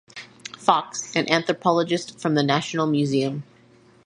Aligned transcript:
Fox, 0.57 1.15
an 1.15 1.29
anthropologist 1.31 2.19
from 2.19 2.33
the 2.33 2.41
National 2.41 2.87
Museum. 2.87 3.43